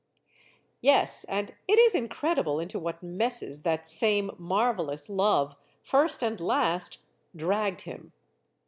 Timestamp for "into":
2.59-2.79